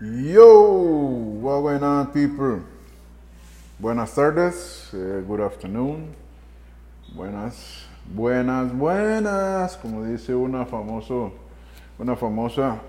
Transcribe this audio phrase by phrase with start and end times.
[0.00, 0.46] Yo,
[1.40, 2.62] what going on, people?
[3.80, 6.14] Buenas tardes, eh, good afternoon,
[7.16, 11.32] buenas, buenas, buenas, como dice una famoso,
[11.98, 12.80] una famosa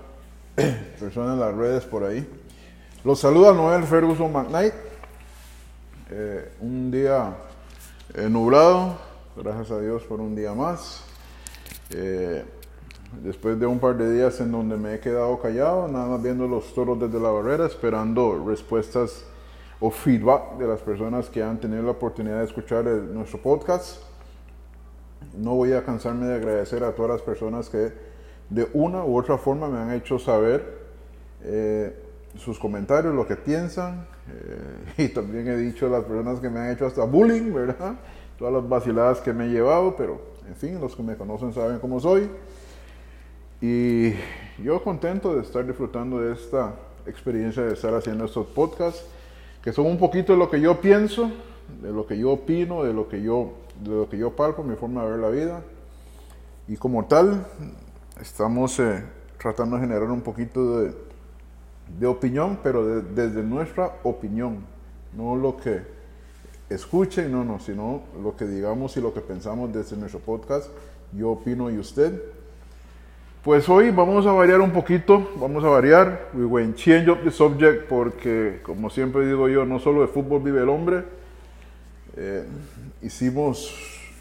[1.00, 2.24] persona en las redes por ahí.
[3.02, 4.74] Los saluda Noel Ferguson McKnight.
[6.10, 7.34] Eh, un día
[8.14, 8.96] eh, nublado,
[9.34, 11.02] gracias a Dios por un día más.
[13.22, 16.46] Después de un par de días en donde me he quedado callado, nada más viendo
[16.46, 19.24] los toros desde la barrera, esperando respuestas
[19.80, 24.02] o feedback de las personas que han tenido la oportunidad de escuchar el- nuestro podcast.
[25.36, 27.92] No voy a cansarme de agradecer a todas las personas que
[28.48, 30.80] de una u otra forma me han hecho saber
[31.42, 31.96] eh,
[32.36, 34.06] sus comentarios, lo que piensan.
[34.32, 37.94] eh, y también he dicho a las personas que me han hecho hasta bullying, ¿verdad?
[38.38, 41.78] Todas las vaciladas que me he llevado, pero en fin, los que me conocen saben
[41.78, 42.28] cómo soy.
[43.60, 44.12] Y
[44.62, 46.74] yo contento de estar disfrutando de esta
[47.06, 49.04] experiencia de estar haciendo estos podcasts,
[49.62, 51.30] que son un poquito de lo que yo pienso,
[51.82, 54.76] de lo que yo opino, de lo que yo, de lo que yo palpo, mi
[54.76, 55.62] forma de ver la vida.
[56.68, 57.46] Y como tal,
[58.20, 59.02] estamos eh,
[59.38, 60.92] tratando de generar un poquito de,
[61.98, 64.58] de opinión, pero de- desde nuestra opinión,
[65.16, 65.82] no lo que
[66.70, 70.70] escuchen, no, no, sino lo que digamos y lo que pensamos desde nuestro podcast.
[71.12, 72.22] Yo opino y usted.
[73.42, 76.28] Pues hoy vamos a variar un poquito, vamos a variar.
[76.34, 80.42] We went change up the subject porque, como siempre digo yo, no solo de fútbol
[80.42, 81.04] vive el hombre.
[82.18, 82.44] Eh,
[83.00, 83.74] hicimos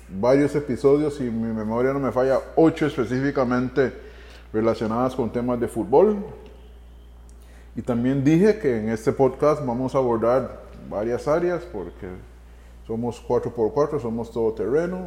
[0.07, 3.91] varios episodios, si mi memoria no me falla, ocho específicamente
[4.53, 6.15] relacionadas con temas de fútbol.
[7.75, 12.07] Y también dije que en este podcast vamos a abordar varias áreas porque
[12.87, 14.99] somos 4x4, somos todoterreno.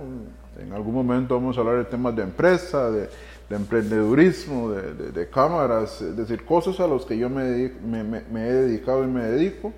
[0.59, 3.09] En algún momento vamos a hablar de temas de empresa, de,
[3.49, 7.81] de emprendedurismo, de, de- de cámaras, es decir, cosas a los que yo me, dedi-
[7.81, 9.73] me- me- me he dedicado y me dedico.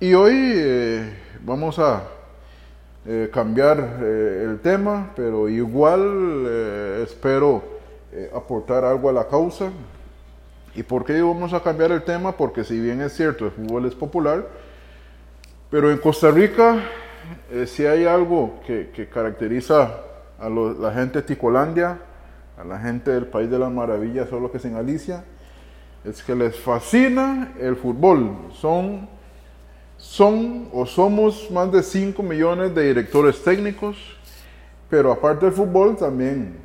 [0.00, 1.12] Y hoy eh,
[1.44, 2.04] vamos a
[3.06, 7.62] eh, cambiar eh, el tema, pero igual eh, espero
[8.12, 9.70] eh, aportar algo a la causa.
[10.74, 12.32] ¿Y por qué vamos a cambiar el tema?
[12.32, 14.46] Porque si bien es cierto, el fútbol es popular,
[15.70, 16.76] pero en Costa Rica,
[17.50, 19.90] eh, si hay algo que, caracteriza
[20.38, 21.98] a la gente de Ticolandia,
[22.56, 25.24] a la gente del País de las Maravillas, solo que es en Galicia,
[26.04, 28.36] es que les fascina el fútbol.
[28.52, 29.08] Son,
[29.96, 33.96] son o somos más de 5 millones de directores técnicos,
[34.88, 36.56] pero aparte del fútbol también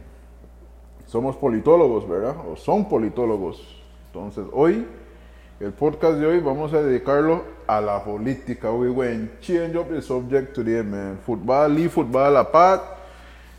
[1.06, 2.35] somos politólogos, ¿verdad?
[2.51, 3.62] O son politólogos.
[4.07, 4.85] Entonces, hoy,
[5.59, 8.72] el podcast de hoy, vamos a dedicarlo a la política.
[8.72, 11.19] We went change up the subject today, man.
[11.25, 12.81] Fútbol y fútbol a la pat.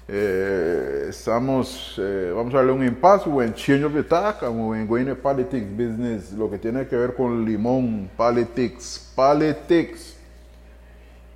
[0.06, 4.54] Eh, estamos, eh, vamos a darle un impasse, we went change up the tack, and
[4.54, 10.16] we went going to politics business, lo que tiene que ver con limón, politics, politics.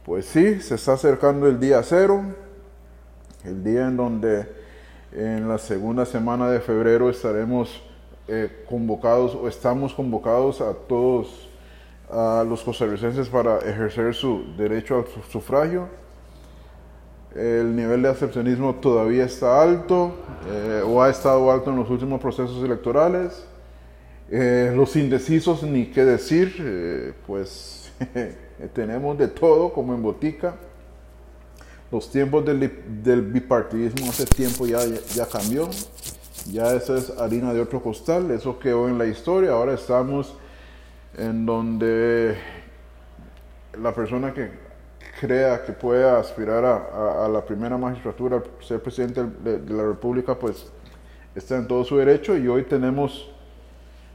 [0.04, 2.22] Pues sí, se está acercando el día cero,
[3.44, 4.46] el día en donde
[5.12, 7.87] en la segunda semana de febrero estaremos
[8.28, 11.48] eh, convocados o estamos convocados a todos
[12.10, 15.88] a los costarricenses para ejercer su derecho al su- sufragio.
[17.34, 20.12] El nivel de abstencionismo todavía está alto
[20.50, 23.44] eh, o ha estado alto en los últimos procesos electorales.
[24.30, 27.92] Eh, los indecisos, ni qué decir, eh, pues
[28.74, 30.54] tenemos de todo como en botica.
[31.90, 35.68] Los tiempos del, del bipartidismo hace tiempo ya, ya, ya cambió.
[36.46, 39.52] Ya esa es harina de otro costal, eso quedó en la historia.
[39.52, 40.34] Ahora estamos
[41.16, 42.36] en donde
[43.80, 44.50] la persona que
[45.20, 50.66] crea que pueda aspirar a, la primera magistratura, ser presidente de, la República, pues
[51.34, 53.30] está en todo su derecho y hoy tenemos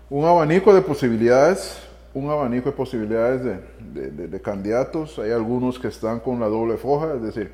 [0.10, 1.80] un abanico de posibilidades,
[2.14, 3.60] un abanico de posibilidades de,
[3.94, 5.20] de- de- de candidatos.
[5.20, 7.52] Hay algunos que están con la doble foja, es decir,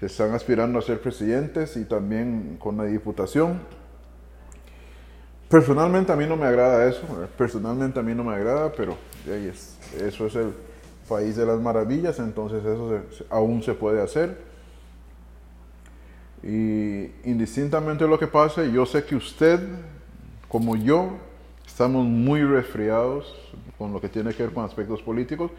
[0.00, 3.60] que están aspirando a ser presidentes y también con la diputación.
[5.48, 7.28] Personalmente a mí no me agrada eso, ¿verdad?
[7.36, 8.96] personalmente a mí no me agrada, pero
[9.26, 10.52] ahí es- eso es el
[11.08, 14.36] país de las maravillas, entonces eso se- aún se puede hacer.
[16.42, 19.58] Y indistintamente de lo que pase, yo sé que usted,
[20.48, 21.12] como yo,
[21.66, 23.34] estamos muy resfriados
[23.78, 25.50] con lo que tiene que ver con aspectos políticos,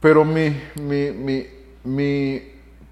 [0.00, 1.46] pero mi, mi, mi,
[1.84, 2.42] mi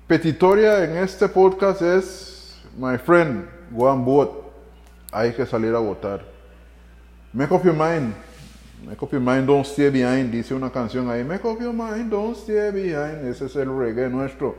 [0.07, 3.47] petitoria en este podcast es, my friend,
[3.81, 4.50] and vote.
[5.13, 6.21] Hay que salir a votar.
[7.33, 8.15] Make up your mind.
[8.87, 10.31] Make up your mind, don't stay behind.
[10.33, 11.23] Dice una canción ahí.
[11.25, 13.27] Make up your mind, don't stay behind.
[13.27, 14.57] Ese es el reggae nuestro.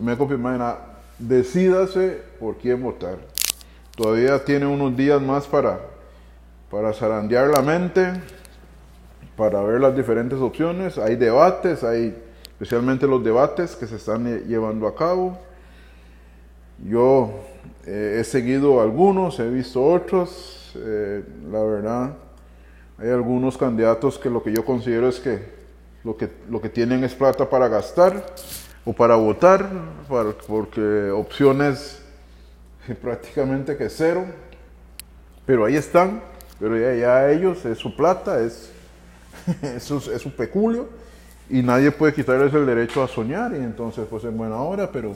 [0.00, 0.60] Make up your mind.
[0.60, 0.78] ah,
[1.18, 3.16] Decídase por quién votar.
[3.96, 5.80] Todavía tiene unos días más para,
[6.70, 8.12] para zarandear la mente,
[9.36, 10.98] para ver las diferentes opciones.
[10.98, 15.38] Hay debates, hay especialmente los debates que se están eh, llevando a cabo.
[16.84, 17.30] Yo
[17.86, 20.72] eh, he seguido algunos, he visto otros.
[20.76, 22.16] Eh, la verdad,
[22.98, 25.56] hay algunos candidatos que lo que yo considero es que
[26.04, 28.26] lo que, lo que tienen es plata para gastar
[28.84, 29.68] o para votar,
[30.46, 32.02] porque opciones
[33.02, 34.24] prácticamente que cero.
[35.44, 36.22] Pero ahí están,
[36.58, 38.70] pero ya, ya ellos, es su plata, es,
[39.62, 40.88] es, su, es su peculio
[41.48, 45.14] y nadie puede quitarles el derecho a soñar y entonces pues en buena hora, pero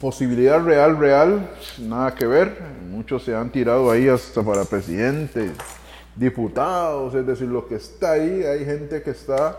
[0.00, 2.58] posibilidad real, real, nada que ver.
[2.90, 5.52] Muchos se han tirado ahí hasta para presidentes,
[6.14, 9.58] diputados, es decir, lo que está ahí, hay gente que está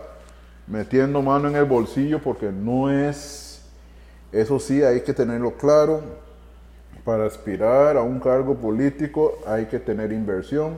[0.66, 3.62] metiendo mano en el bolsillo porque no es,
[4.32, 6.02] eso sí, hay que tenerlo claro,
[7.04, 10.74] para aspirar a un cargo político hay que tener inversión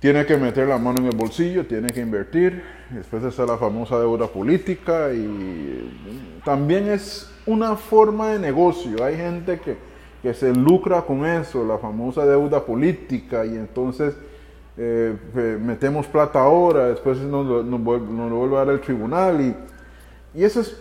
[0.00, 2.62] tiene que meter la mano en el bolsillo, tiene que invertir.
[2.90, 9.04] Después está la famosa deuda política y también es una forma de negocio.
[9.04, 9.76] Hay gente que,
[10.22, 14.14] que se lucra con eso, la famosa deuda política y entonces
[14.76, 15.16] eh,
[15.60, 20.76] metemos plata ahora, después nos, nos, vuelve a dar el tribunal y, y eso es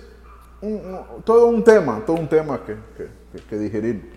[1.24, 4.16] todo un tema, todo un tema que, que, que digerir.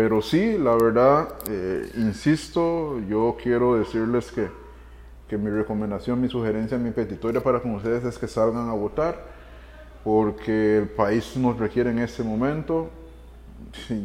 [0.00, 4.48] Pero sí, la verdad, eh, insisto, yo quiero decirles que,
[5.28, 9.26] que, mi recomendación, mi sugerencia, mi petitoria para con ustedes es que salgan a votar,
[10.04, 12.90] porque el país nos requiere en este momento.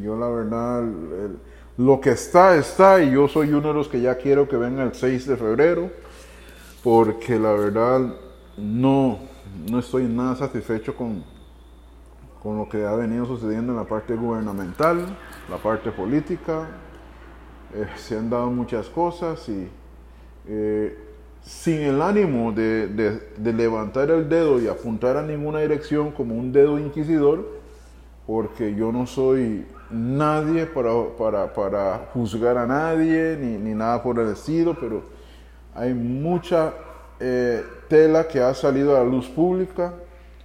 [0.04, 0.84] yo la verdad,
[1.78, 4.84] lo que está, está, y yo soy uno de los que ya quiero que venga
[4.84, 5.92] el 6 de febrero,
[6.84, 8.02] porque la verdad
[8.58, 9.20] no,
[9.70, 11.24] no estoy nada satisfecho con,
[12.42, 15.18] con lo que ha venido sucediendo en la parte gubernamental,
[15.50, 16.68] la parte política.
[17.74, 19.68] Eh, se han dado muchas cosas y
[20.48, 21.05] eh,
[21.46, 26.52] sin el ánimo de, de, levantar el dedo y apuntar a ninguna dirección como un
[26.52, 27.46] dedo inquisidor,
[28.26, 34.20] porque yo no soy nadie para, para, para juzgar a nadie ni, ni, nada por
[34.20, 35.04] el estilo, pero
[35.76, 36.74] hay mucha
[37.20, 39.94] eh, tela que ha salido a la luz pública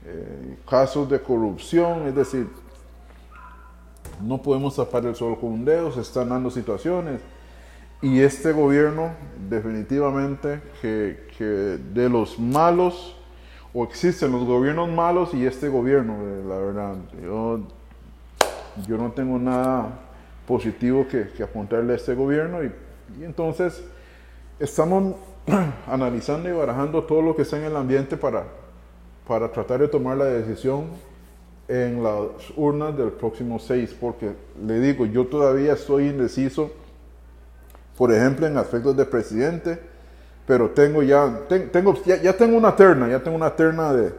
[0.05, 2.47] eh, casos de corrupción, es decir,
[4.23, 7.21] no podemos tapar el sol con un dedo, se están dando situaciones.
[8.03, 9.11] Y este gobierno,
[9.49, 13.17] definitivamente, que, que de los malos,
[13.75, 17.61] o existen los gobiernos malos y este gobierno, eh, la verdad, yo,
[18.89, 20.01] yo no tengo nada
[20.47, 22.73] positivo que, apuntarle a este gobierno y,
[23.21, 23.85] y entonces
[24.59, 25.15] estamos
[25.87, 28.45] analizando y barajando todo lo que está en el ambiente para,
[29.29, 30.87] para tratar de tomar la decisión
[31.69, 32.17] en las
[32.57, 34.33] urnas del próximo 6, porque
[34.67, 36.73] le digo, yo todavía estoy indeciso,
[38.01, 39.79] por ejemplo, en aspectos de presidente,
[40.47, 44.15] pero tengo ya, tengo, ya, tengo una terna, ya tengo una terna de,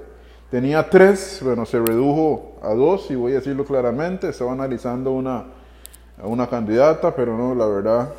[0.52, 5.46] tenía tres, bueno, se redujo a dos y voy a decirlo claramente, estaba analizando una,
[6.22, 8.10] una candidata, pero no, la verdad,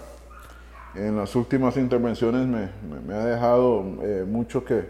[0.97, 2.69] en las últimas intervenciones me,
[3.07, 4.85] me, ha dejado eh, mucho que,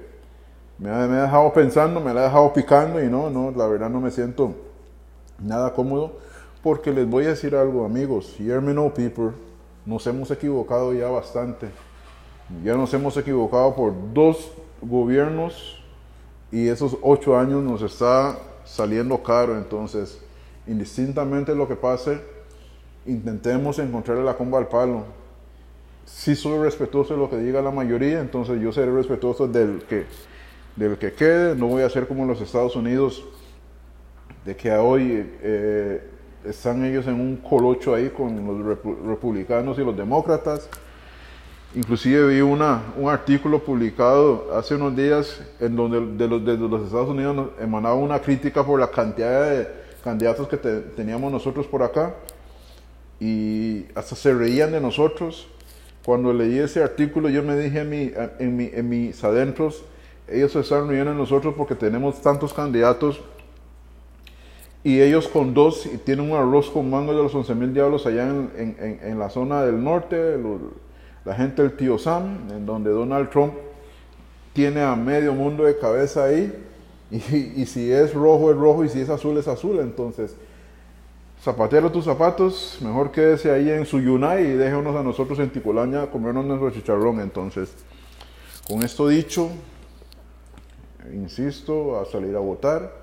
[0.79, 4.01] me ha, dejado pensando, me la ha dejado picando y no, no, la verdad no
[4.01, 4.55] me siento
[5.39, 6.13] nada cómodo
[6.63, 9.33] porque les voy a decir algo amigos, hear me know people,
[9.85, 11.69] nos hemos equivocado ya bastante,
[12.65, 15.83] ya nos hemos equivocado por dos gobiernos
[16.51, 20.21] y esos ocho años nos está saliendo caro, entonces
[20.67, 22.21] indistintamente lo que pase,
[23.07, 25.05] intentemos encontrarle la comba al palo.
[26.05, 30.07] Si soy respetuoso de lo que diga la mayoría, entonces yo seré respetuoso del que
[30.77, 31.55] del que quede.
[31.55, 33.25] No voy a ser como los Estados Unidos,
[34.45, 36.03] de que hoy eh,
[36.45, 40.69] están ellos en un colocho ahí con los republicanos y los demócratas.
[41.75, 46.83] Inclusive vi una, un artículo publicado hace unos días en donde de los, de los
[46.83, 49.69] Estados Unidos emanaba una crítica por la cantidad de
[50.05, 52.15] candidatos que teníamos nosotros por acá
[53.21, 55.49] y hasta se reían de nosotros.
[56.05, 59.85] Cuando leí ese artículo yo me dije en, mi, en, mi, en mis adentros,
[60.29, 63.21] ellos se están riendo en nosotros porque tenemos tantos candidatos
[64.85, 68.07] y ellos con dos y tienen un arroz con mango de los 11 mil diablos
[68.07, 70.39] allá en, en, en, la zona del norte,
[71.25, 73.55] la gente del tío Sam, en donde Donald Trump
[74.53, 76.53] tiene a medio mundo de cabeza ahí
[77.11, 80.35] y, y, si es rojo es rojo y si es azul es azul, entonces
[81.41, 86.11] zapatero tus zapatos, mejor quédese ahí en su Yunay y déjenos a nosotros en Ticolaña
[86.11, 87.73] comernos nuestro chicharrón, entonces
[88.69, 89.49] con esto dicho
[91.13, 93.02] insisto, a salir a votar.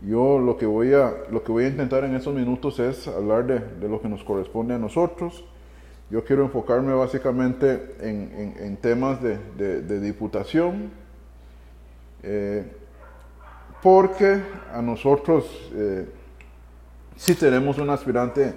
[0.00, 3.46] Yo lo que voy a, lo que voy a intentar en estos minutos es hablar
[3.46, 5.44] de, de, lo que nos corresponde a nosotros.
[6.10, 10.90] Yo quiero enfocarme básicamente en, temas de, diputación,
[12.22, 12.64] eh,
[13.82, 14.40] porque
[14.72, 16.08] a nosotros eh,
[17.14, 18.54] si tenemos un aspirante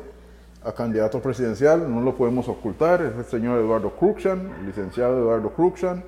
[0.63, 6.03] a candidato presidencial, no lo podemos ocultar, es el señor Eduardo Cruxan, licenciado Eduardo Cruxan,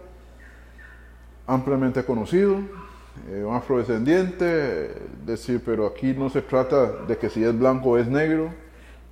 [1.46, 2.58] ampliamente conocido,
[3.30, 4.92] eh, un afrodescendiente,
[5.26, 8.50] decir, pero aquí no se trata de que si es blanco o es negro,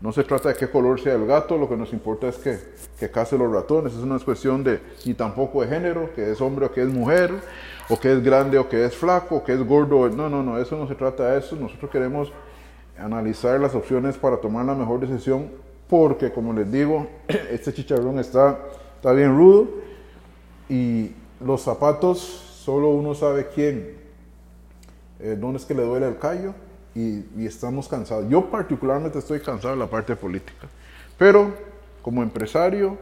[0.01, 2.57] no se trata de qué color sea el gato, lo que nos importa es que,
[2.99, 6.65] que case los ratones, es una cuestión de, y tampoco de género, que es hombre
[6.65, 7.31] o que es mujer,
[7.87, 10.57] o que es grande o que es flaco, o que es gordo, no, no, no,
[10.57, 12.33] eso no se trata de eso, nosotros queremos
[12.97, 15.49] analizar las opciones para tomar la mejor decisión,
[15.87, 17.07] porque como les digo,
[17.51, 18.57] este chicharrón está,
[18.95, 19.67] está bien rudo
[20.67, 23.95] y los zapatos, solo uno sabe quién,
[25.19, 26.53] eh, dónde es que le duele el callo
[26.93, 28.29] y, estamos cansados.
[28.29, 30.67] Yo particularmente estoy cansado de la parte política,
[31.17, 31.53] pero
[32.03, 32.97] como empresario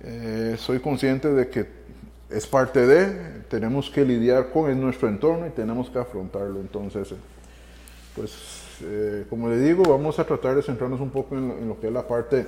[0.00, 1.66] eh, soy consciente de que
[2.28, 6.60] es parte de, tenemos que lidiar con nuestro entorno y tenemos que afrontarlo.
[6.60, 7.16] Entonces, eh,
[8.14, 8.64] pues
[9.30, 12.06] como le digo, vamos a tratar de centrarnos un poco en lo, que es la
[12.06, 12.46] parte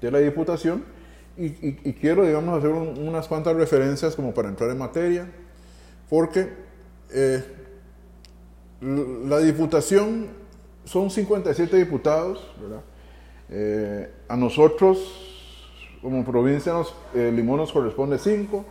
[0.00, 0.84] de la diputación
[1.42, 5.26] y, quiero, digamos, hacer unas cuantas referencias como para entrar en materia,
[6.08, 6.48] porque
[7.10, 7.42] eh,
[8.80, 10.28] la diputación
[10.84, 12.82] son 57 diputados, ¿verdad?
[13.48, 14.98] Eh, a nosotros,
[16.02, 18.64] como provincia, nos, Limón nos corresponde 5,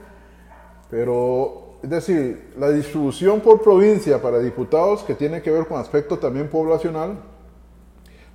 [0.89, 6.19] pero es decir, la distribución por provincia para diputados que tiene que ver con aspecto
[6.19, 7.17] también poblacional.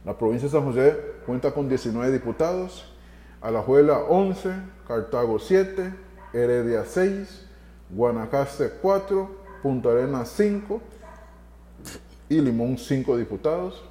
[0.05, 2.94] La provincia de San José cuenta con 19 diputados,
[3.45, 4.49] Alajuela 11,
[4.89, 5.93] Cartago 7,
[6.33, 7.47] Heredia 6,
[7.91, 9.31] Guanacaste 4,
[9.63, 10.81] Punta Arenas 5
[12.31, 13.85] y Limón 5 diputados.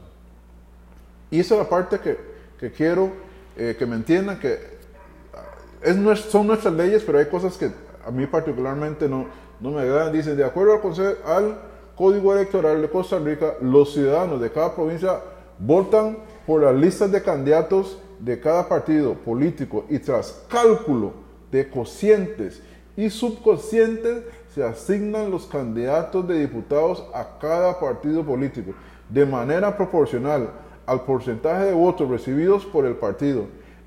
[1.29, 3.11] Y esa es la parte que, quiero
[3.55, 4.57] eh, que me entiendan, que
[5.83, 7.69] es, son nuestras leyes, pero hay cosas que
[8.03, 9.27] a mí particularmente no,
[9.59, 10.13] no me agradan.
[10.13, 11.59] Dicen, de acuerdo al, al
[11.95, 15.19] Código Electoral de Costa Rica, los ciudadanos de cada provincia
[15.59, 16.17] votan
[16.47, 21.13] por las listas de candidatos de cada partido político y tras cálculo
[21.51, 22.61] de cocientes
[22.95, 28.73] y subcocientes se asignan los candidatos de diputados a cada partido político
[29.09, 30.51] de manera proporcional
[30.85, 33.45] al porcentaje de votos recibidos por el partido.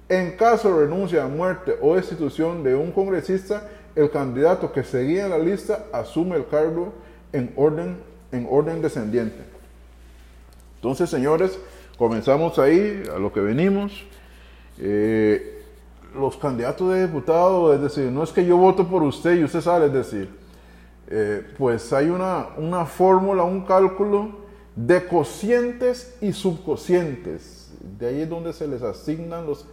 [0.09, 5.31] En caso de renuncia, muerte o destitución de un congresista, el candidato que seguía en
[5.31, 6.93] la lista asume el cargo
[7.33, 7.97] en orden,
[8.33, 9.43] en orden descendiente.
[10.77, 11.59] Entonces, señores,
[11.97, 14.05] comenzamos ahí a lo que venimos.
[14.79, 15.63] Eh,
[16.15, 19.61] los candidatos de diputado, es decir, no es que yo voto por usted y usted
[19.61, 20.31] sale, es decir,
[21.09, 24.31] eh, pues hay una, una fórmula, un cálculo
[24.75, 27.71] de cocientes y subcocientes.
[27.99, 29.67] De ahí es donde se les asignan los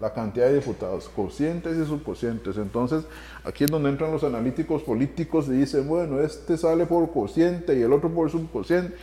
[0.00, 2.58] la cantidad de diputados, cocientes y subcocientes.
[2.58, 3.04] Entonces,
[3.44, 7.82] aquí es donde entran los analíticos políticos y dicen, bueno, este sale por cociente y
[7.82, 8.94] el otro por subcociente.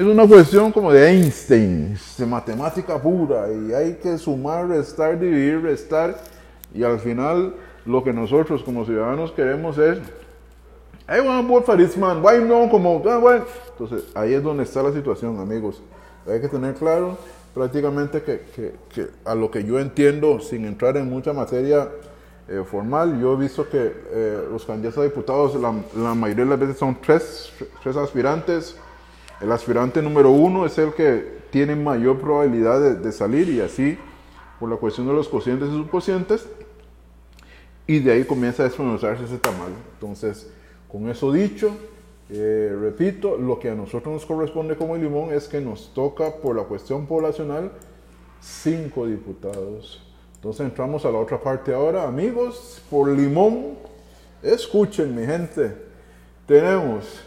[0.00, 5.60] Es una cuestión como de Einstein, de matemática pura, y hay que sumar, restar, dividir,
[5.60, 6.16] restar,
[6.72, 7.54] y al final
[7.84, 9.98] lo que nosotros como ciudadanos queremos es,
[11.06, 14.82] I want vote for this man, why no, como, ah, Entonces, ahí es donde está
[14.82, 15.82] la situación, amigos.
[16.26, 17.18] Hay que tener claro
[17.52, 21.90] prácticamente que, a lo que yo entiendo, sin entrar en mucha materia
[22.48, 26.58] eh, formal, yo he visto que eh, los candidatos a diputados, la, mayoría de las
[26.58, 27.52] veces son tres,
[27.82, 28.78] tres aspirantes.
[29.40, 33.98] El aspirante número uno es el que tiene mayor probabilidad de, salir y así,
[34.58, 36.46] por la cuestión de los cocientes y subcocientes,
[37.86, 39.72] y de ahí comienza a desmenuzarse ese tamal.
[39.94, 40.50] Entonces,
[40.92, 41.70] con eso dicho,
[42.28, 46.54] eh, repito, lo que a nosotros nos corresponde como limón es que nos toca por
[46.54, 47.72] la cuestión poblacional
[48.40, 50.06] cinco diputados.
[50.34, 52.06] Entonces entramos a la otra parte ahora.
[52.06, 53.78] Amigos, por limón,
[54.42, 55.74] escuchen mi gente,
[56.46, 57.22] tenemos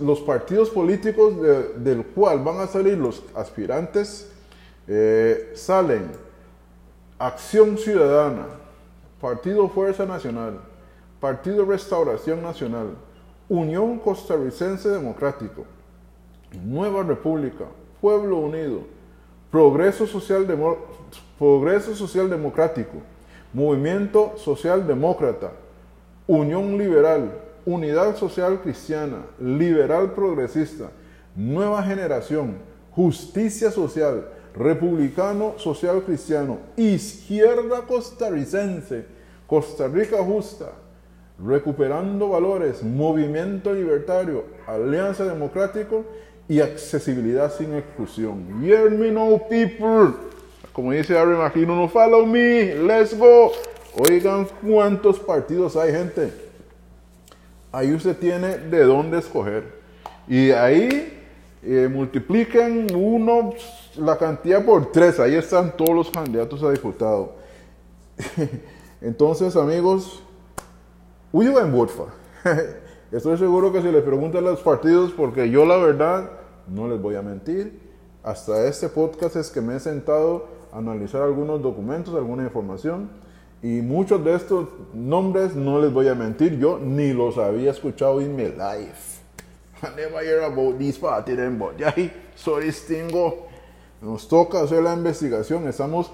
[0.00, 1.34] los partidos políticos
[1.76, 4.30] del cual van a salir los aspirantes.
[4.86, 6.10] Eh, salen
[7.18, 8.46] Acción Ciudadana,
[9.20, 10.60] Partido Fuerza Nacional,
[11.20, 12.96] Partido Restauración Nacional,
[13.48, 15.64] Unión Costarricense Democrático,
[16.64, 17.64] Nueva República,
[18.00, 18.80] Pueblo Unido,
[19.50, 20.46] Progreso Social,
[21.38, 22.98] Progreso Social Democrático,
[23.52, 25.52] Movimiento Social Demócrata,
[26.26, 30.90] Unión Liberal, Unidad Social Cristiana, Liberal Progresista,
[31.34, 32.58] Nueva Generación,
[32.90, 39.06] Justicia Social, Republicano Social Cristiano, Izquierda Costarricense,
[39.46, 40.72] Costa Rica Justa,
[41.38, 46.04] Recuperando Valores, Movimiento Libertario, Alianza Democrático
[46.48, 48.62] y Accesibilidad sin Exclusión.
[48.62, 50.14] Hear me now, people.
[50.72, 53.52] como dice Ari Imagino, no follow me, let's go.
[53.96, 56.43] Oigan cuántos partidos hay, gente.
[57.74, 59.64] Ahí usted tiene de dónde escoger.
[60.28, 61.20] Y ahí
[61.60, 63.52] eh, multipliquen uno,
[63.96, 65.18] la cantidad por tres.
[65.18, 67.34] Ahí están todos los candidatos a diputado.
[69.00, 70.22] Entonces, amigos,
[71.32, 72.04] huyo en Botfa.
[73.10, 76.30] Estoy seguro que si les preguntan a los partidos, porque yo la verdad,
[76.68, 77.80] no les voy a mentir,
[78.22, 83.10] hasta este podcast es que me he sentado a analizar algunos documentos, alguna información,
[83.64, 88.20] y muchos de estos nombres, no les voy a mentir, yo ni los había escuchado
[88.20, 89.22] en mi life.
[89.82, 91.94] I never hear about these parties, but ya,
[92.36, 93.48] sorry, Stingo.
[94.02, 96.10] Nos toca hacer la investigación, estamos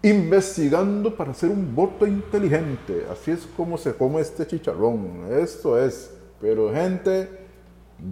[0.00, 3.04] investigando para hacer un voto inteligente.
[3.10, 5.26] Así es como se come este chicharrón.
[5.40, 6.12] Esto es.
[6.40, 7.28] Pero gente,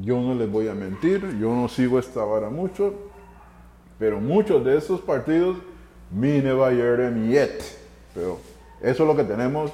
[0.02, 2.92] yo no les voy a mentir, yo no sigo esta vara mucho,
[4.00, 5.58] pero muchos de estos partidos,
[6.10, 7.62] me never heard them yet.
[8.12, 8.53] Pero
[8.84, 9.72] eso es lo que tenemos.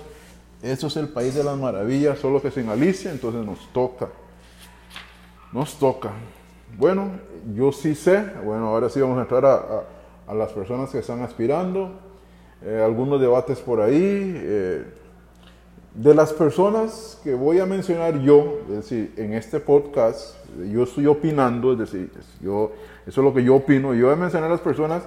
[0.62, 4.08] Eso es el país de las maravillas, solo que sin Alicia, entonces nos toca.
[5.52, 6.10] Nos toca.
[6.76, 7.10] Bueno,
[7.54, 9.84] yo sí sé, bueno, ahora sí vamos a entrar a,
[10.26, 11.92] a, las personas que están aspirando,
[12.62, 14.34] eh, algunos debates por ahí.
[14.36, 14.84] Eh,
[15.94, 20.36] de las personas que voy a mencionar yo, es decir, en este podcast,
[20.70, 22.72] yo estoy opinando, es decir, yo,
[23.06, 25.02] eso es lo que yo opino, yo voy a mencionar a las personas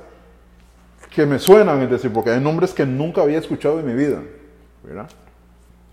[1.14, 4.22] que me suenan, es decir, porque hay nombres que nunca había escuchado en mi vida,
[4.84, 5.10] ¿verdad?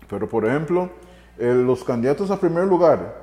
[0.09, 0.89] Pero, por ejemplo,
[1.37, 3.15] los candidatos a primer lugar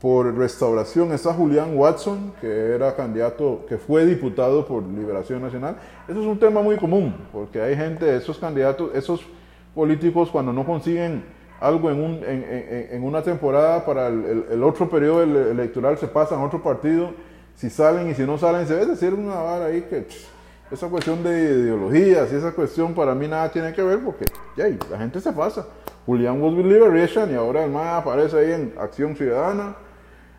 [0.00, 5.76] por restauración está Julián Watson, que era candidato, que fue diputado por Liberación Nacional.
[6.06, 9.22] Eso es un tema muy común, porque hay gente, esos candidatos, esos
[9.74, 11.24] políticos cuando no consiguen
[11.60, 16.38] algo en, un, en, en, una temporada para el, el, otro periodo electoral se pasan
[16.38, 17.10] a otro partido,
[17.56, 20.06] si salen y si no salen, se ve decir una vara ahí que
[20.70, 24.98] esa cuestión de ideologías y esa cuestión para mí nada tiene que ver porque la
[24.98, 25.66] gente se pasa.
[26.06, 29.76] Julián was with Liberation y ahora el más aparece ahí en Acción Ciudadana.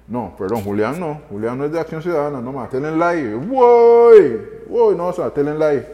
[0.08, 1.22] No, perdón, Julián no.
[1.30, 2.70] Julián no es de Acción Ciudadana, no más.
[2.70, 3.36] Telen Live.
[3.36, 4.42] ¡Woy!
[4.68, 4.96] ¡Woy!
[4.96, 5.88] No, o sea, Telen Live.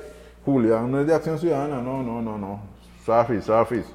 [0.46, 2.62] Julián no es de Acción Ciudadana, no, no, no, no.
[3.06, 3.86] Safis, Safis.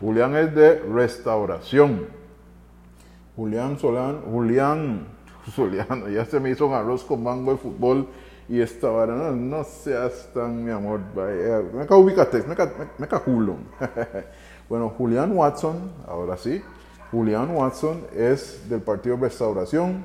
[0.00, 2.06] Julián es de restauración.
[3.36, 5.06] Julián Solán, Julián
[5.54, 8.06] Soliano, ya se me hizo un arroz con mango de fútbol
[8.48, 11.00] y esta vara, no, no seas tan mi amor,
[11.72, 13.56] me ca ubicate, me ca, me, culo.
[14.68, 16.62] bueno, Julián Watson, ahora sí,
[17.10, 20.04] Julián Watson es del Partido Restauración.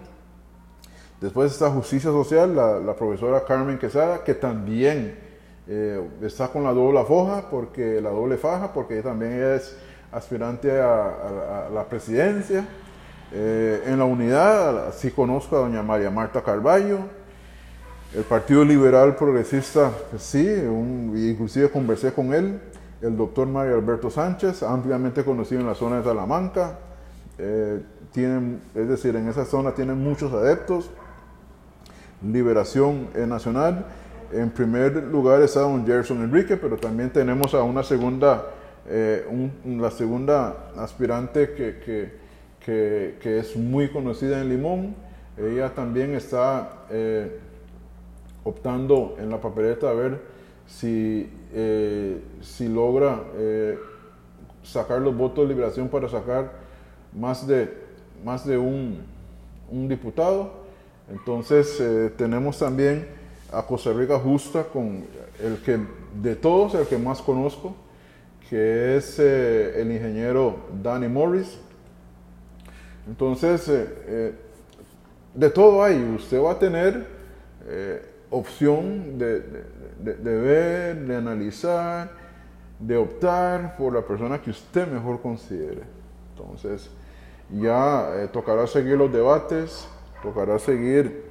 [1.19, 5.17] Después está Justicia Social, la, la profesora Carmen Quesada, que también
[5.71, 9.77] eh, está con la doble foja, porque la doble faja, porque también es
[10.11, 12.65] aspirante a, la presidencia.
[13.31, 16.97] Eh, en la unidad sí conozco a doña María Marta Carballo.
[18.13, 22.59] El Partido Liberal Progresista, sí, inclusive conversé con él.
[23.01, 26.79] El doctor Mario Alberto Sánchez, ampliamente conocido en la zona de Salamanca.
[27.37, 30.89] Eh, tienen, es decir, en esa zona tienen muchos adeptos.
[32.21, 33.85] Liberación Nacional
[34.31, 38.45] en primer lugar está don Gerson Enrique, pero también tenemos a una segunda,
[38.87, 39.25] eh,
[39.65, 41.79] la segunda aspirante que,
[42.59, 44.95] que, que, es muy conocida en Limón.
[45.37, 47.39] Ella también está eh,
[48.43, 50.21] optando en la papeleta a ver
[50.67, 53.23] si, eh, si logra
[54.63, 56.51] sacar los votos de liberación para sacar
[57.13, 57.73] más de,
[58.23, 59.01] más de un,
[59.71, 60.51] un diputado.
[61.09, 61.81] Entonces
[62.17, 63.07] tenemos también
[63.51, 65.05] a Costa Rica justa con
[65.43, 65.79] el que
[66.21, 67.75] de todos el que más conozco,
[68.49, 71.59] que es eh, el ingeniero Danny Morris.
[73.07, 74.33] Entonces, eh, eh,
[75.33, 77.19] de todo hay, usted va a tener
[78.29, 79.39] opción de,
[79.99, 82.11] de, ver, de analizar,
[82.79, 85.83] de optar por la persona que usted mejor considere.
[86.35, 86.89] Entonces,
[87.49, 89.87] ya tocará seguir los debates,
[90.21, 91.29] tocará seguir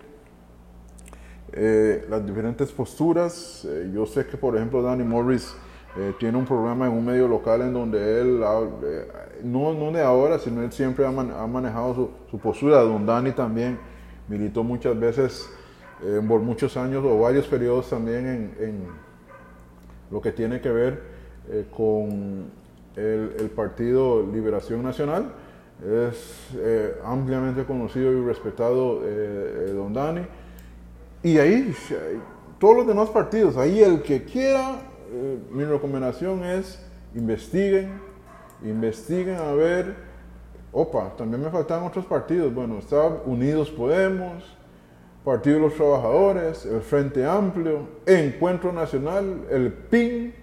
[1.53, 3.65] eh, las diferentes posturas.
[3.65, 5.55] Eh, yo sé que, por ejemplo, Danny Morris
[5.97, 8.41] eh, tiene un programa en un medio local en donde él,
[9.43, 12.83] no, no de ahora, sino él siempre ha, manejado su, su, postura.
[12.83, 13.79] Don Danny también
[14.29, 15.49] militó muchas veces,
[16.29, 18.87] por muchos años o varios periodos también en,
[20.11, 21.03] lo que tiene que ver
[21.77, 22.51] con
[22.97, 25.33] el, Partido Liberación Nacional.
[25.85, 26.49] Es
[27.05, 29.01] ampliamente conocido y respetado
[29.75, 30.23] Don Dani.
[31.23, 31.75] Y ahí,
[32.59, 34.81] todos los demás partidos, ahí el que quiera,
[35.13, 36.81] eh, mi recomendación es
[37.15, 38.01] investiguen,
[38.63, 39.97] investiguen a ver,
[40.71, 44.45] opa, también me faltan otros partidos, bueno, está Unidos Podemos,
[45.25, 50.35] Partido de los Trabajadores, el Frente Amplio, Encuentro Nacional, el PIN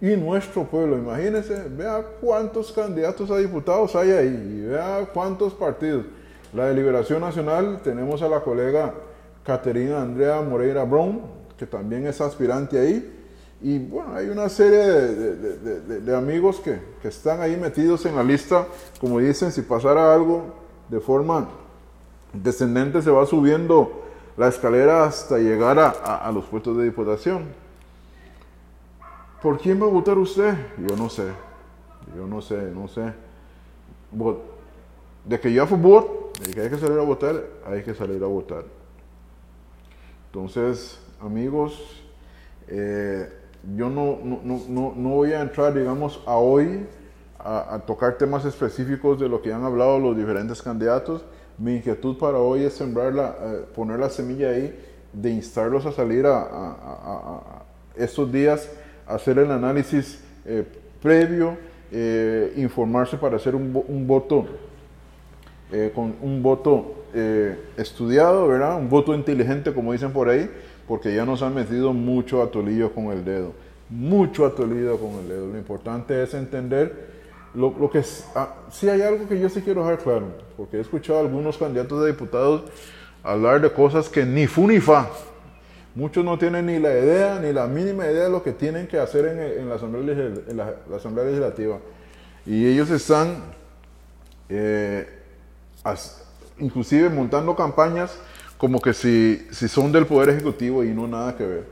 [0.00, 0.96] y nuestro pueblo.
[0.96, 6.04] Imagínense, vea cuántos candidatos a diputados hay ahí, vea cuántos partidos.
[6.52, 8.94] La deliberación nacional, tenemos a la colega
[9.44, 11.20] Caterina Andrea Moreira Brown,
[11.58, 13.14] que también es aspirante ahí.
[13.60, 18.66] Y bueno, hay una serie de, amigos que, que, están ahí metidos en la lista.
[19.00, 20.54] Como dicen, si pasara algo
[20.88, 21.48] de forma
[22.32, 24.04] descendente, se va subiendo
[24.38, 27.44] la escalera hasta llegar a, a, los puestos de diputación.
[29.42, 30.54] ¿Por quién va a votar usted?
[30.78, 31.26] Yo no sé.
[32.16, 33.12] Yo no sé, no sé.
[35.24, 38.22] De que ya fue voto, de que hay que salir a votar, hay que salir
[38.22, 38.64] a votar.
[40.26, 42.02] Entonces, amigos,
[42.68, 43.28] eh,
[43.76, 46.86] yo no, no, voy a entrar, digamos, a hoy
[47.38, 51.24] a, tocar temas específicos de lo que han hablado los diferentes candidatos.
[51.58, 54.72] Mi inquietud para hoy es sembrarla, eh, poner la semilla ahí,
[55.12, 57.64] de instarlos a salir a,
[57.96, 58.70] estos días,
[59.06, 60.64] a hacer el análisis eh,
[61.02, 61.56] previo,
[62.56, 64.46] informarse para hacer un, un voto,
[65.94, 67.04] con un voto
[67.78, 68.78] estudiado, ¿verdad?
[68.78, 70.50] Un voto inteligente, como dicen por ahí,
[70.86, 73.52] porque ya nos han metido mucho atolillo con el dedo,
[73.88, 75.46] mucho atolillo con el dedo.
[75.46, 77.17] Lo importante es entender
[77.54, 80.80] lo, que es, ah, sí hay algo que yo sí quiero dejar claro, porque he
[80.80, 82.62] escuchado a algunos candidatos de diputados
[83.22, 85.08] hablar de cosas que ni fu ni fa.
[85.94, 88.98] Muchos no tienen ni la idea, ni la mínima idea de lo que tienen que
[88.98, 89.26] hacer
[89.58, 91.78] en, la, asamblea, Legislativa.
[92.46, 93.42] Y ellos están,
[94.48, 95.08] eh,
[96.58, 98.16] inclusive montando campañas
[98.58, 101.64] como que si, si son del Poder Ejecutivo y no nada que ver.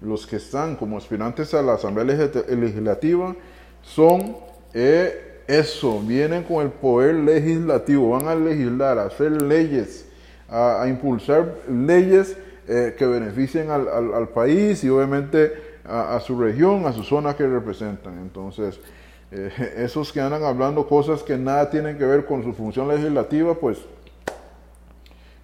[0.00, 3.34] Los que están como aspirantes a la Asamblea Legislativa
[3.82, 4.36] son
[4.74, 10.06] eh, eso, vienen con el poder legislativo, van a legislar, a hacer leyes,
[10.48, 12.36] a, impulsar leyes
[12.68, 15.54] eh, que beneficien al, país y obviamente
[15.86, 18.18] a, su región, a su zona que representan.
[18.18, 18.78] Entonces,
[19.32, 23.54] eh, esos que andan hablando cosas que nada tienen que ver con su función legislativa,
[23.54, 23.78] pues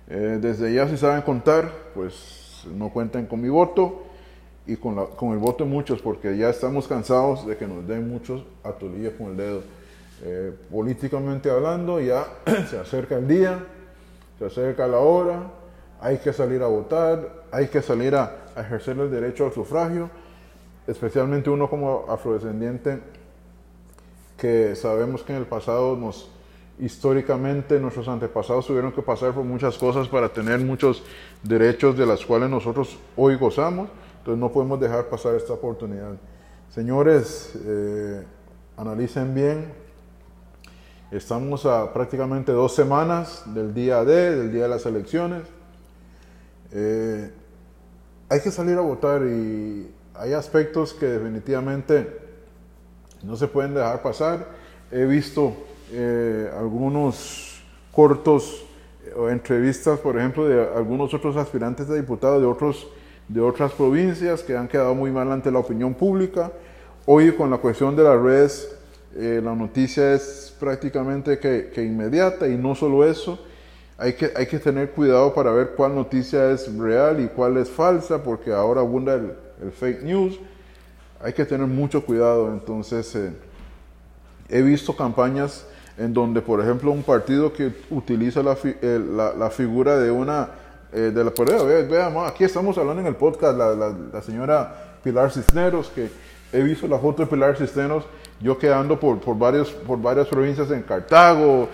[0.09, 4.04] eh, desde ya si saben contar, pues no cuenten con mi voto
[4.67, 8.45] y con, el voto de muchos, porque ya estamos cansados de que nos den muchos
[8.63, 9.63] atolillas con el dedo.
[10.23, 12.27] Eh, políticamente hablando, ya
[12.71, 13.59] se acerca el día,
[14.39, 15.51] se acerca la hora,
[16.01, 20.09] hay que salir a votar, hay que salir a, a ejercer el derecho al sufragio,
[20.87, 23.01] especialmente uno como afrodescendiente,
[24.39, 26.31] que sabemos que en el pasado nos
[26.79, 31.03] históricamente nuestros antepasados tuvieron que pasar por muchas cosas para tener muchos
[31.43, 33.89] derechos de las cuales nosotros hoy gozamos,
[34.25, 36.13] entonces no podemos dejar pasar esta oportunidad.
[36.71, 38.25] Señores, eh,
[38.75, 39.71] analicen bien,
[41.11, 45.43] estamos a prácticamente dos semanas del día D, del día de las elecciones.
[46.73, 47.31] Eh,
[48.31, 52.19] hay que salir a votar y hay aspectos que definitivamente
[53.25, 54.49] no se pueden dejar pasar.
[54.91, 55.53] He visto
[55.93, 58.65] eh, algunos cortos
[59.15, 62.89] o entrevistas, por ejemplo, de algunos otros aspirantes de diputados de, otros,
[63.29, 66.53] de otras provincias que han quedado muy mal ante la opinión pública.
[67.07, 68.77] Hoy con la cuestión de las redes,
[69.17, 73.39] eh, la noticia es prácticamente que, que, inmediata y no solo eso,
[73.97, 77.71] hay que, hay que tener cuidado para ver cuál noticia es real y cuál es
[77.71, 79.33] falsa, porque ahora abunda el,
[79.63, 80.39] el fake news.
[81.21, 83.17] Hay que tener mucho cuidado, entonces
[84.49, 88.57] he visto campañas en donde, por ejemplo, un partido que utiliza la,
[89.37, 90.49] la, figura de una,
[90.95, 91.33] eh, de la,
[91.85, 96.09] vea, aquí estamos hablando en el podcast, la, la, señora Pilar Cisneros, que
[96.53, 98.05] he visto la foto de Pilar Cisneros,
[98.41, 101.69] yo quedando por, por, varios, por varias provincias en Cartago,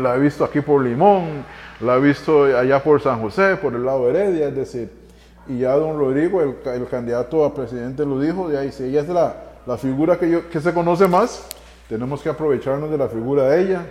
[0.00, 1.44] la he visto aquí por Limón,
[1.80, 4.90] la he visto allá por San José, por el lado de Heredia, es decir,
[5.48, 9.00] y ya don Rodrigo, el, el candidato a presidente, lo dijo, de ahí, si ella
[9.00, 9.34] es la,
[9.66, 11.48] la figura que, yo, que se conoce más,
[11.88, 13.86] tenemos que aprovecharnos de la figura de ella,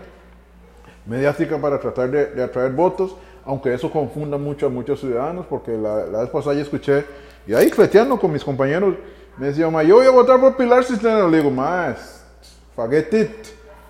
[1.05, 6.05] mediática para tratar de, atraer votos, aunque eso confunda mucho a muchos ciudadanos, porque la,
[6.05, 7.05] vez pasada ya escuché,
[7.47, 8.95] y ahí fleteando con mis compañeros,
[9.37, 11.31] me decía, ma, yo voy a votar por Pilar Cisneros.
[11.31, 12.23] Le digo, más,
[12.75, 13.31] forget it.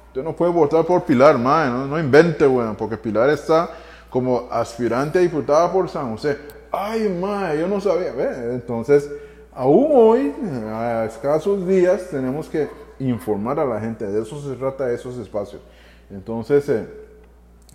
[0.08, 3.70] Usted no puede votar por Pilar, ma, no, no invente, bueno, porque Pilar está
[4.10, 6.38] como aspirante a diputada por San José.
[6.72, 8.14] Ay, ma, yo no sabía.
[8.52, 9.10] Entonces,
[9.54, 10.34] aún hoy,
[10.70, 15.62] a escasos días, tenemos que informar a la gente, de eso se trata esos espacios.
[16.10, 16.86] Entonces, eh,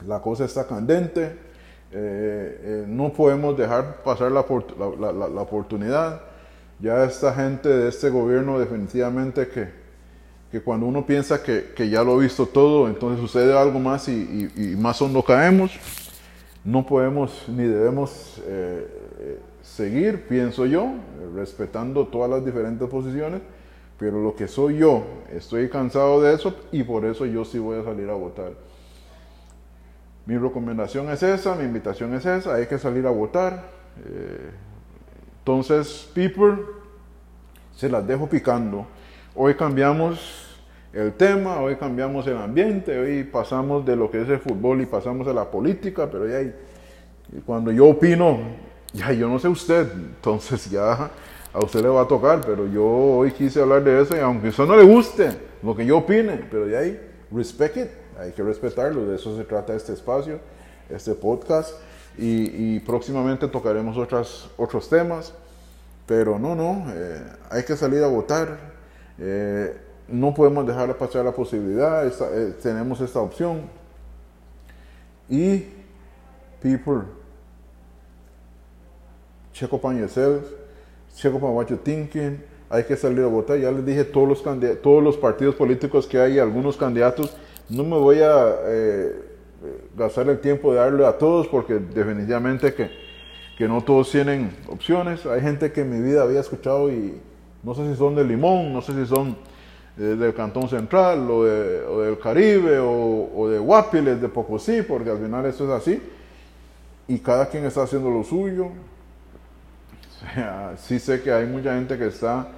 [0.07, 1.39] la cosa está candente,
[1.92, 6.20] eh, eh, no podemos dejar pasar la, oportunidad.
[6.81, 9.68] Ya esta gente de este gobierno definitivamente que,
[10.51, 14.09] que cuando uno piensa que, que, ya lo ha visto todo, entonces sucede algo más
[14.09, 15.72] y, y, más hondo caemos.
[16.64, 20.92] no podemos ni debemos eh, seguir, pienso yo,
[21.35, 23.40] respetando todas las diferentes posiciones,
[23.99, 27.79] pero lo que soy yo, estoy cansado de eso y por eso yo sí voy
[27.79, 28.53] a salir a votar.
[30.27, 33.71] Mi recomendación es esa, mi invitación es esa, hay que salir a votar.
[34.05, 34.51] Eh,
[35.39, 36.57] entonces, people,
[37.77, 38.87] se las dejo picando.
[39.37, 40.59] Hoy cambiamos
[40.93, 44.87] el tema, hoy cambiamos el ambiente, hoy pasamos de lo que es el fútbol y
[44.87, 46.53] pasamos a la política, pero ya
[47.45, 48.39] cuando yo opino,
[48.93, 51.11] ya yo no sé usted, entonces ya
[51.53, 54.49] a usted le va a tocar, pero yo hoy quise hablar de eso y aunque
[54.49, 55.29] a usted no le guste
[55.62, 56.99] lo que yo opine, pero ya ahí,
[57.31, 60.40] respect it, hay que respetarlo, de eso se trata este espacio,
[60.88, 61.74] este podcast
[62.18, 65.35] y, próximamente tocaremos otras, otros temas,
[66.07, 68.59] pero no, no, eh, hay que salir a votar.
[69.18, 69.76] Eh,
[70.09, 73.62] no podemos dejar pasar la posibilidad, eh, tenemos esta opción.
[75.29, 75.64] Y,
[76.62, 77.02] people,
[79.52, 80.44] check up on yourself,
[81.16, 83.59] check up on what you're thinking, hay que salir a votar.
[83.59, 84.42] Ya les dije todos los,
[84.81, 87.37] todos los partidos políticos que hay, algunos candidatos,
[87.68, 89.26] no me voy a eh,
[89.96, 92.90] gastar el tiempo de darle a todos porque definitivamente que,
[93.59, 95.26] que no todos tienen opciones.
[95.26, 97.20] Hay gente que en mi vida había escuchado y
[97.62, 99.37] no sé si son de Limón, no sé si son
[99.96, 105.64] del Cantón Central o, del Caribe o, de Guapiles, de Pocosí, porque al final eso
[105.64, 106.02] es así.
[107.09, 108.68] Y cada quien está haciendo lo suyo.
[110.76, 112.48] sí sé que hay mucha gente que está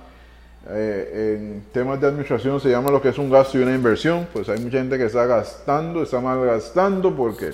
[0.66, 4.26] eh, en temas de administración, se llama lo que es un gasto y una inversión.
[4.32, 7.50] Pues hay mucha gente que está gastando, está malgastando porque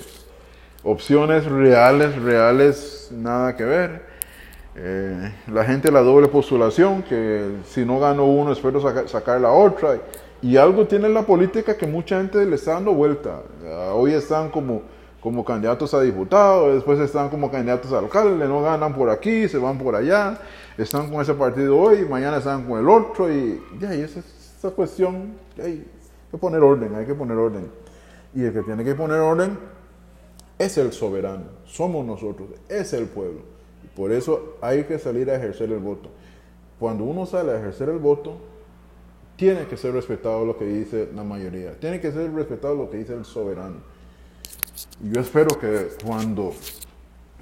[0.83, 4.01] opciones reales, reales, nada que ver.
[4.77, 9.97] Eh, la gente la doble postulación, que si no gano uno espero sacar la otra.
[10.41, 13.41] Y algo tiene la política que mucha gente le está dando vuelta.
[13.93, 14.83] Hoy están como,
[15.25, 19.57] como candidatos a diputados, después están como candidatos a alcalde, no ganan por aquí, se
[19.57, 20.37] van por allá,
[20.77, 23.33] están con ese partido hoy, mañana están con el otro.
[23.33, 25.83] Y, ya, y esa, esa cuestión, hay
[26.29, 27.71] que poner orden, hay que poner orden.
[28.35, 29.57] Y el que tiene que poner orden
[30.59, 33.41] es el soberano, somos nosotros, es el pueblo.
[33.95, 36.11] Por eso hay que salir a ejercer el voto.
[36.79, 38.37] Cuando uno sale a ejercer el voto,
[39.37, 42.97] tiene que ser respetado lo que dice la mayoría, tiene que ser respetado lo que
[42.97, 43.94] dice el soberano.
[45.01, 46.53] Yo espero que cuando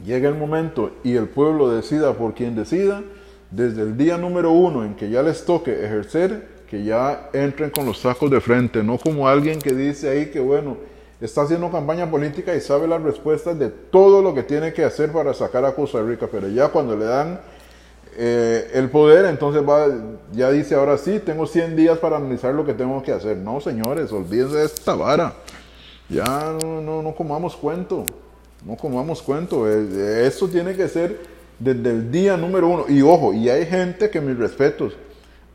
[0.05, 3.03] llegue el momento y el pueblo decida por quien decida,
[3.51, 7.85] desde el día número uno en que ya les toque ejercer, que ya entren con
[7.85, 10.77] los sacos de frente, no como alguien que dice ahí que bueno,
[11.21, 15.11] está haciendo campaña política y sabe las respuestas de todo lo que tiene que hacer
[15.11, 17.39] para sacar a Costa Rica, pero ya cuando le dan
[18.17, 19.87] eh, el poder, entonces va,
[20.31, 23.37] ya dice, ahora sí, tengo 100 días para analizar lo que tengo que hacer.
[23.37, 25.33] No, señores, olvídense de esta vara.
[26.13, 28.05] Ya no, no, no comamos cuento,
[28.63, 29.67] no comamos cuento.
[29.67, 31.19] Eh, eso tiene que ser
[31.57, 32.85] desde el día número uno.
[32.87, 34.93] Y ojo, y hay gente que mis respetos,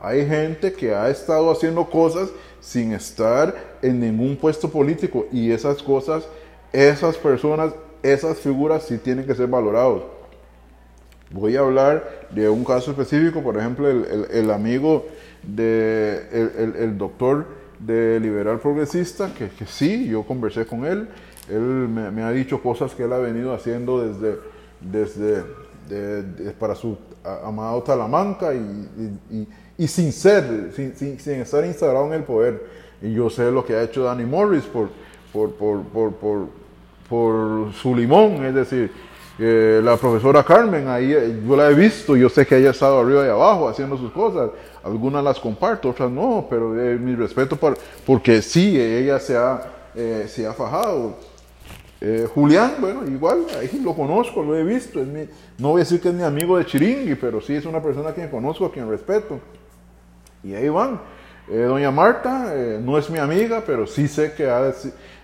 [0.01, 5.81] hay gente que ha estado haciendo cosas sin estar en ningún puesto político y esas
[5.81, 6.27] cosas,
[6.73, 10.03] esas personas, esas figuras sí tienen que ser valorados.
[11.31, 15.07] Voy a hablar de un caso específico, por ejemplo, el, amigo
[15.42, 17.47] de el, doctor
[17.79, 21.09] de Liberal Progresista, que, sí, yo conversé con él,
[21.49, 24.38] él me, ha dicho cosas que él ha venido haciendo desde,
[24.81, 26.99] desde para su
[27.45, 29.47] amado Talamanca y
[29.79, 32.67] y sin ser, sin, sin, estar instalado en el poder.
[33.01, 34.91] Y yo sé lo que ha hecho Danny Morris por,
[35.33, 36.49] por, por, por,
[37.09, 38.91] por su limón, es decir,
[39.38, 43.01] la profesora Carmen, ahí eh, yo la he visto, yo sé que ella ha estado
[43.01, 44.51] arriba y abajo haciendo sus cosas,
[44.83, 49.62] algunas las comparto, otras no, pero eh, mi respeto por, porque sí, ella se ha,
[49.94, 51.16] eh, se ha fajado.
[52.33, 55.01] Julián, bueno, igual, ahí lo conozco, lo he visto,
[55.59, 58.11] no voy a decir que es mi amigo de Chiringui, pero sí es una persona
[58.11, 59.40] a quien conozco, a quien respeto.
[60.44, 61.01] Y ahí van.
[61.51, 64.46] Eh, doña Marta eh, no es mi amiga, pero sí sé que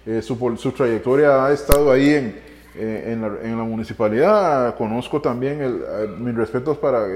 [0.07, 2.41] eh, su, su, trayectoria ha estado ahí en,
[2.75, 4.77] en, la, en, la, municipalidad.
[4.77, 7.07] Conozco también el, mis respetos para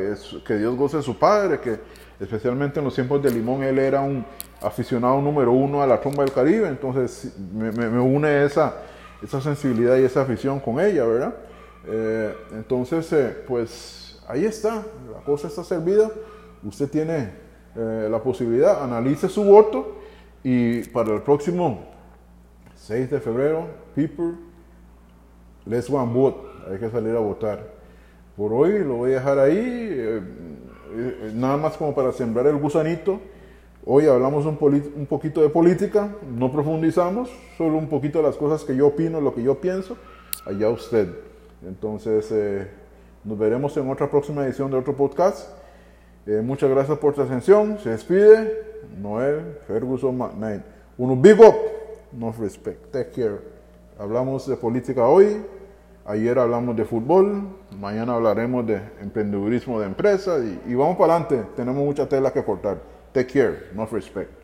[0.47, 1.79] que Dios goce de su padre, que
[2.21, 4.25] especialmente en los tiempos de Limón él era un
[4.63, 8.75] aficionado número uno a la tromba del Caribe, entonces me, me, une esa,
[9.23, 11.35] esa sensibilidad y esa afición con ella, ¿verdad?
[12.53, 13.07] entonces,
[13.47, 16.11] pues ahí está, la cosa está servida.
[16.63, 17.31] Usted tiene
[17.77, 19.97] eh, la posibilidad, analice su voto
[20.43, 21.87] y para el próximo
[22.75, 24.35] 6 de febrero, people,
[25.67, 26.37] let's and vote.
[26.71, 27.79] Hay que salir a votar.
[28.37, 30.21] Por hoy lo voy a dejar ahí, eh,
[30.95, 33.21] eh, nada más como para sembrar el gusanito.
[33.85, 34.59] Hoy hablamos un,
[34.97, 39.21] un, poquito de política, no profundizamos, solo un poquito de las cosas que yo opino,
[39.21, 39.97] lo que yo pienso.
[40.45, 41.09] allá usted.
[41.67, 42.69] Entonces, eh,
[43.25, 45.49] nos veremos en otra próxima edición de otro podcast.
[46.27, 47.79] Eh, muchas gracias por su atención.
[47.79, 50.63] Se despide Noel Ferguson McKnight.
[50.99, 51.55] Uno big up,
[52.13, 52.93] no respect.
[52.93, 53.58] Take care.
[53.99, 55.45] Hablamos de política hoy.
[56.05, 57.49] Ayer hablamos de fútbol.
[57.81, 60.41] Mañana hablaremos de emprendedurismo de empresas.
[60.69, 61.45] Y, vamos para adelante.
[61.57, 62.79] Tenemos mucha tela que cortar.
[63.13, 64.38] Take care, no respect.